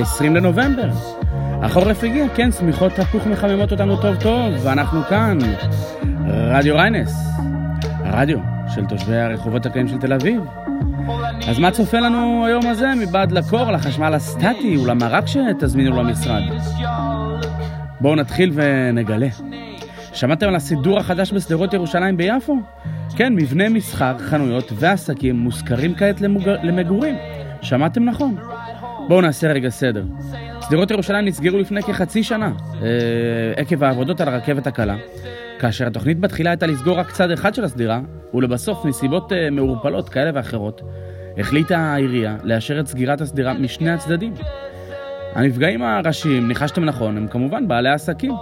ה-20 0.00 0.24
לנובמבר. 0.24 0.88
החורף 1.62 2.04
הגיע, 2.04 2.24
כן, 2.34 2.52
שמיכות 2.52 2.92
תפוח 2.92 3.26
מחממות 3.26 3.72
אותנו 3.72 3.96
טוב 3.96 4.16
טוב, 4.16 4.54
ואנחנו 4.62 5.02
כאן, 5.02 5.38
רדיו 6.28 6.76
ריינס, 6.76 7.12
הרדיו 8.04 8.38
של 8.74 8.84
תושבי 8.84 9.16
הרחובות 9.16 9.66
הקטנים 9.66 9.88
של 9.88 9.98
תל 9.98 10.12
אביב. 10.12 10.40
אז 11.48 11.58
מה 11.58 11.70
צופה 11.70 12.00
לנו 12.00 12.46
היום 12.46 12.66
הזה 12.66 12.92
מבעד 13.00 13.32
לקור, 13.32 13.72
לחשמל 13.72 14.14
הסטטי 14.14 14.78
ולמרק 14.78 15.26
שתזמינו 15.26 16.02
למשרד? 16.02 16.42
בואו 18.00 18.14
נתחיל 18.14 18.52
ונגלה. 18.54 19.28
שמעתם 20.12 20.48
על 20.48 20.56
הסידור 20.56 20.98
החדש 20.98 21.32
בשדרות 21.32 21.74
ירושלים 21.74 22.16
ביפו? 22.16 22.56
כן, 23.16 23.34
מבנה 23.34 23.68
מסחר, 23.68 24.18
חנויות 24.18 24.72
ועסקים 24.74 25.36
מושכרים 25.36 25.94
כעת 25.94 26.20
למוג... 26.20 26.48
למגורים. 26.62 27.14
שמעתם 27.62 28.04
נכון? 28.04 28.36
בואו 29.10 29.20
נעשה 29.20 29.52
רגע 29.52 29.70
סדר. 29.70 30.04
שדרות 30.68 30.90
ירושלים 30.90 31.24
נסגרו 31.24 31.58
לפני 31.58 31.82
כחצי 31.82 32.22
שנה, 32.22 32.52
אה, 32.82 32.88
עקב 33.56 33.84
העבודות 33.84 34.20
על 34.20 34.28
הרכבת 34.28 34.66
הקלה, 34.66 34.96
כאשר 35.58 35.86
התוכנית 35.86 36.20
בתחילה 36.20 36.50
הייתה 36.50 36.66
לסגור 36.66 36.98
רק 36.98 37.10
צד 37.10 37.30
אחד 37.30 37.54
של 37.54 37.64
הסדירה, 37.64 38.00
ולבסוף, 38.34 38.84
מסיבות 38.84 39.32
אה, 39.32 39.50
מעורפלות 39.50 40.08
כאלה 40.08 40.30
ואחרות, 40.34 40.82
החליטה 41.38 41.78
העירייה 41.78 42.36
לאשר 42.44 42.80
את 42.80 42.86
סגירת 42.86 43.20
הסדירה 43.20 43.54
משני 43.54 43.90
הצדדים. 43.90 44.34
הנפגעים 45.34 45.82
הראשיים, 45.82 46.48
ניחשתם 46.48 46.84
נכון, 46.84 47.16
הם 47.16 47.28
כמובן 47.28 47.68
בעלי 47.68 47.90
עסקים. 47.90 48.32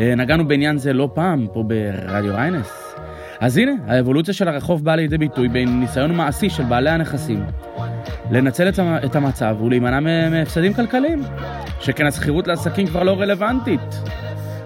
אה, 0.00 0.14
נגענו 0.14 0.48
בעניין 0.48 0.78
זה 0.78 0.92
לא 0.92 1.08
פעם 1.14 1.46
פה 1.52 1.62
ברדיו 1.62 2.34
ריינס. 2.34 2.94
אז 3.40 3.56
הנה, 3.56 3.72
האבולוציה 3.86 4.34
של 4.34 4.48
הרחוב 4.48 4.84
באה 4.84 4.96
לידי 4.96 5.18
ביטוי 5.18 5.48
בין 5.48 5.80
ניסיון 5.80 6.14
מעשי 6.14 6.50
של 6.50 6.62
בעלי 6.62 6.90
הנכסים 6.90 7.44
לנצל 8.30 8.68
את 9.04 9.16
המצב 9.16 9.56
ולהימנע 9.60 10.00
מהפסדים 10.30 10.74
כלכליים, 10.74 11.22
שכן 11.80 12.06
השכירות 12.06 12.46
לעסקים 12.46 12.86
כבר 12.86 13.02
לא 13.02 13.20
רלוונטית. 13.20 13.80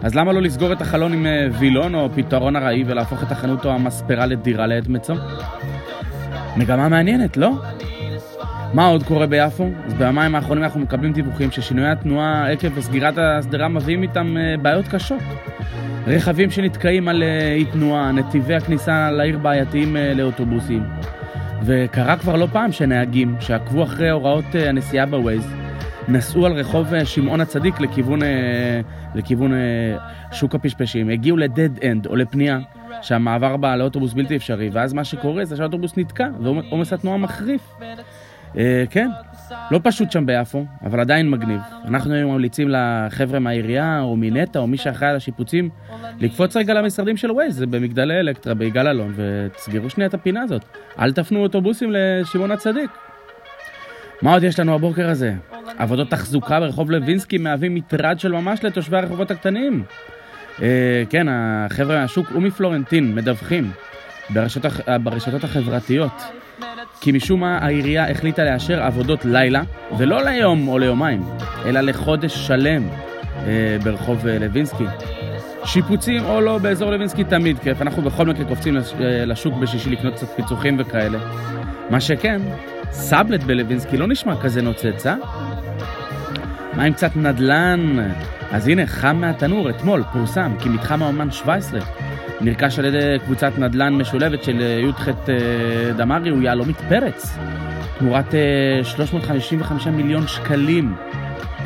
אז 0.03 0.15
למה 0.15 0.33
לא 0.33 0.43
לסגור 0.43 0.73
את 0.73 0.81
החלון 0.81 1.13
עם 1.13 1.27
אה, 1.27 1.47
וילון 1.59 1.95
או 1.95 2.09
פתרון 2.15 2.57
ארעי 2.57 2.85
ולהפוך 2.87 3.23
את 3.23 3.33
החנות 3.33 3.65
או 3.65 3.71
המספרה 3.71 4.27
לדירה 4.27 4.67
לעת 4.67 4.89
מצוא? 4.89 5.17
מגמה 6.57 6.89
מעניינת, 6.89 7.37
לא? 7.37 7.53
מה 8.75 8.87
עוד 8.87 9.03
קורה 9.03 9.27
ביפו? 9.27 9.69
אז 9.87 9.95
ביומיים 9.95 10.35
האחרונים 10.35 10.65
אנחנו 10.65 10.81
מקבלים 10.81 11.13
דיווחים 11.13 11.51
ששינויי 11.51 11.91
התנועה 11.91 12.51
עקב 12.51 12.81
סגירת 12.81 13.15
השדרה 13.19 13.69
מביאים 13.69 14.03
איתם 14.03 14.37
אה, 14.37 14.57
בעיות 14.63 14.89
קשות. 14.89 15.23
רכבים 16.07 16.51
שנתקעים 16.51 17.09
על 17.09 17.23
אה, 17.23 17.53
אי 17.53 17.65
תנועה, 17.65 18.13
נתיבי 18.13 18.55
הכניסה 18.55 19.11
לעיר 19.11 19.39
בעייתיים 19.39 19.97
לאוטובוסים. 20.15 20.83
וקרה 21.65 22.17
כבר 22.17 22.37
לא 22.37 22.47
פעם 22.53 22.73
שנהגים 22.73 23.37
שעקבו 23.41 23.83
אחרי 23.83 24.11
הוראות 24.11 24.45
הנסיעה 24.55 25.07
בווייז 25.07 25.53
נסעו 26.09 26.47
על 26.47 26.53
רחוב 26.53 26.95
אה, 26.95 27.05
שמעון 27.05 27.41
הצדיק 27.41 27.81
לכיוון, 27.81 28.23
אה, 28.23 28.81
לכיוון 29.15 29.53
אה, 29.53 29.59
שוק 30.33 30.55
הפשפשים, 30.55 31.09
הגיעו 31.09 31.37
ל 31.37 31.46
dead 31.46 31.85
end 31.85 32.07
או 32.07 32.17
לפנייה 32.17 32.59
שהמעבר 33.03 33.57
בה 33.57 33.77
לאוטובוס 33.77 34.13
בלתי 34.13 34.37
אפשרי, 34.37 34.71
ואז 34.73 34.93
מה 34.93 35.05
שקורה 35.05 35.45
זה 35.45 35.57
שהאוטובוס 35.57 35.97
נתקע 35.97 36.29
ועומס 36.43 36.93
התנועה 36.93 37.19
מחריף. 37.19 37.75
כן, 38.91 39.09
לא 39.71 39.81
פשוט 39.83 40.13
שם 40.13 40.27
ביפו, 40.27 40.67
אבל 40.85 41.01
עדיין 41.01 41.31
מגניב. 41.31 41.61
אנחנו 41.85 42.15
היום 42.15 42.33
ממליצים 42.33 42.69
לחבר'ה 42.71 43.39
מהעירייה 43.39 44.01
או 44.01 44.17
מנטע 44.17 44.59
או 44.59 44.67
מי 44.67 44.77
שאחראי 44.77 45.11
על 45.11 45.17
השיפוצים 45.17 45.71
לקפוץ 46.21 46.57
רגע 46.57 46.75
למשרדים 46.75 47.17
של 47.17 47.31
ווייז, 47.31 47.63
במגדלי 47.63 48.21
אלקטרה, 48.21 48.55
ביגאל 48.55 48.89
אלון, 48.89 49.15
ותסגרו 49.17 49.91
שנייה 49.91 50.09
את 50.09 50.15
הפינה 50.15 50.43
הזאת. 50.43 50.65
אל 50.99 51.13
תפנו 51.13 51.43
אוטובוסים 51.43 51.93
לשמעון 51.93 52.51
הצדיק. 52.51 52.91
מה 54.23 54.33
עוד 54.33 54.43
יש 54.43 54.61
לנו 54.61 54.75
הבוקר 54.75 55.11
הזה? 55.11 55.35
עבודות 55.79 56.11
תחזוקה 56.11 56.61
ברחוב 56.61 56.91
לוינסקי 56.91 57.39
מהווים 57.39 57.75
מטרד 57.75 58.21
של 58.21 58.33
ממש 58.33 58.65
לתושבי 58.65 58.97
הרחובות 58.97 59.31
הקטנים. 59.31 59.85
אה, 60.63 61.03
כן, 61.11 61.27
החבר'ה 61.31 62.01
מהשוק 62.01 62.33
אומי 62.35 62.51
פלורנטין 62.51 63.15
מדווחים 63.15 63.71
ברשתות 65.03 65.45
החברתיות 65.45 66.13
כי 67.01 67.13
משום 67.13 67.41
מה 67.41 67.59
העירייה 67.59 68.11
החליטה 68.11 68.45
לאשר 68.45 68.83
עבודות 68.83 69.25
לילה, 69.25 69.63
ולא 69.99 70.25
ליום 70.25 70.69
או 70.69 70.79
ליומיים, 70.79 71.23
אלא 71.67 71.81
לחודש 71.81 72.47
שלם 72.47 72.89
אה, 73.47 73.77
ברחוב 73.85 74.27
אה, 74.27 74.39
לוינסקי. 74.39 74.85
שיפוצים 75.65 76.25
או 76.25 76.41
לא 76.41 76.59
באזור 76.59 76.91
לוינסקי 76.91 77.25
תמיד 77.25 77.59
כיף, 77.59 77.83
אנחנו 77.83 78.03
בכל 78.03 78.27
מקרה 78.27 78.45
קופצים 78.45 78.77
לשוק 79.27 79.55
בשישי 79.55 79.91
לקנות 79.91 80.15
קצת 80.15 80.29
פיצוחים 80.37 80.77
וכאלה. 80.79 81.19
מה 81.91 82.01
שכן, 82.01 82.43
סאבלט 82.91 83.43
בלווינסקי 83.43 83.97
לא 83.97 84.07
נשמע 84.07 84.41
כזה 84.43 84.63
נוצץ, 84.63 85.07
אה? 85.07 85.17
מה 86.73 86.83
עם 86.83 86.93
קצת 86.93 87.17
נדל"ן? 87.17 87.99
אז 88.51 88.69
הנה, 88.69 88.87
חם 88.87 89.17
מהתנור, 89.17 89.71
אתמול 89.71 90.03
פורסם 90.13 90.53
כי 90.59 90.69
מתחם 90.69 91.03
האומן 91.03 91.31
17 91.31 91.81
נרכש 92.41 92.79
על 92.79 92.85
ידי 92.85 93.17
קבוצת 93.25 93.53
נדל"ן 93.59 93.95
משולבת 93.95 94.45
של 94.45 94.61
י"ח 94.61 95.09
אה, 95.09 95.93
דמארי, 95.97 96.31
הוא 96.31 96.43
יהלומית 96.43 96.77
פרץ, 96.89 97.39
תמורת 97.99 98.35
355 98.83 99.87
אה, 99.87 99.93
מיליון 99.93 100.27
שקלים. 100.27 100.95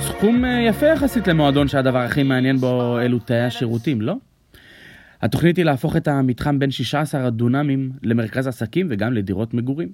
סכום 0.01 0.45
אה, 0.45 0.61
יפה 0.69 0.87
יחסית 0.87 1.29
למועדון 1.29 1.69
שהדבר 1.69 1.99
הכי 1.99 2.23
מעניין 2.23 2.57
בו 2.57 2.99
אלו 3.01 3.19
תאי 3.19 3.41
השירותים, 3.41 4.01
לא? 4.01 4.15
התוכנית 5.23 5.57
היא 5.57 5.65
להפוך 5.65 5.97
את 5.97 6.09
המתחם 6.09 6.59
בין 6.59 6.71
16 6.71 7.27
הדונמים 7.27 7.91
למרכז 8.03 8.47
עסקים 8.47 8.87
וגם 8.91 9.13
לדירות 9.13 9.55
מגורים. 9.55 9.89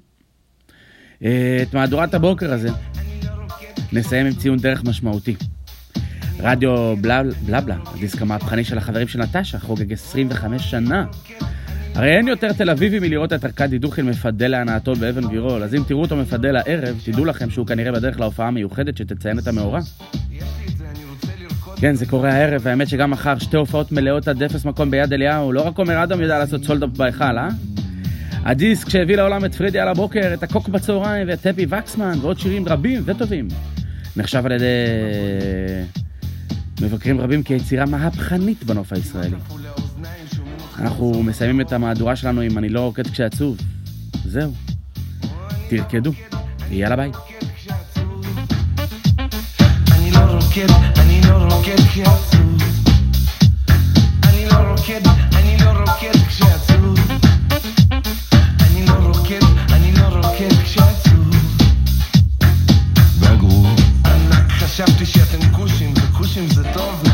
את 1.19 1.75
מהדורת 1.75 2.15
הבוקר 2.15 2.53
הזה 2.53 2.69
נסיים 3.93 4.27
עם 4.27 4.33
ציון 4.33 4.59
דרך 4.59 4.85
משמעותי. 4.85 5.35
רדיו 6.39 6.97
בלה 7.01 7.23
בלה 7.47 7.61
בלה, 7.61 7.77
הדיסק 7.95 8.23
המהפכני 8.23 8.65
של 8.65 8.79
החברים 8.79 9.09
של 9.09 9.19
נטשה, 9.23 9.59
חוגג 9.59 9.93
25 9.93 10.71
שנה. 10.71 11.05
הרי 11.95 12.17
אין 12.17 12.29
יותר 12.29 12.53
תל 12.53 12.71
אביבי 12.71 12.99
מלראות 12.99 13.33
את 13.33 13.45
ארכדי 13.45 13.79
דוכין 13.79 14.07
מפדל 14.07 14.49
להנאתו 14.49 14.95
באבן 14.95 15.23
גבירול, 15.23 15.63
אז 15.63 15.75
אם 15.75 15.83
תראו 15.87 16.01
אותו 16.01 16.17
מפדל 16.17 16.57
הערב, 16.57 17.01
תדעו 17.05 17.25
לכם 17.25 17.51
שהוא 17.51 17.67
כנראה 17.67 17.93
בדרך 17.93 18.21
להופעה 18.21 18.49
המיוחדת 18.49 18.97
שתציין 18.97 19.39
את 19.39 19.49
המאורע. 19.49 19.81
כן, 21.77 21.95
זה 21.95 22.07
קורה 22.07 22.33
הערב, 22.33 22.61
והאמת 22.65 22.89
שגם 22.89 23.11
מחר 23.11 23.39
שתי 23.39 23.57
הופעות 23.57 23.93
מלאות 23.93 24.29
עד 24.29 24.43
אפס 24.43 24.65
מקום 24.65 24.91
ביד 24.91 25.13
אליהו, 25.13 25.53
לא 25.53 25.67
רק 25.67 25.79
עומר 25.79 26.03
אדם 26.03 26.21
יודע 26.21 26.39
לעשות 26.39 26.65
sold 26.65 26.80
out 26.80 26.91
בהיכל, 26.91 27.39
אה? 27.39 27.49
הדיסק 28.45 28.89
שהביא 28.89 29.17
לעולם 29.17 29.45
את 29.45 29.55
פרידי 29.55 29.79
על 29.79 29.89
הבוקר, 29.89 30.35
את 30.35 30.43
הקוק 30.43 30.69
בצהריים 30.69 31.29
ואת 31.29 31.41
טפי 31.41 31.67
וקסמן 31.69 32.19
ועוד 32.21 32.39
שירים 32.39 32.69
רבים 32.69 33.03
וטובים. 33.05 33.49
נחשב 34.17 34.47
על 34.47 34.53
ידי 34.53 34.65
מבקרים 36.83 37.21
רבים 37.21 37.43
כיצירה 37.43 37.87
מהפכנית 37.87 38.65
בנוף 38.65 38.93
הישראלי. 38.93 39.37
אנחנו 40.79 41.23
מסיימים 41.23 41.61
את 41.61 41.73
המהדורה 41.73 42.17
שלנו 42.17 42.41
עם 42.41 42.59
אני 42.59 42.69
לא 42.69 42.81
רוקד 42.81 43.07
כשעצוב. 43.07 43.57
זהו. 44.25 44.53
תרקדו. 45.69 46.13
יאללה 46.71 46.97
ביי. 46.97 47.11
אני 49.93 50.11
לא 50.11 50.19
רוקד, 50.19 50.71
אני 50.97 51.21
לא 51.29 51.35
רוקד 51.35 51.81
כשעצוב. 51.91 52.63
אני 54.25 54.47
לא 54.47 54.57
רוקד, 54.57 55.20
emotions 66.37 66.55
don't 66.73 67.10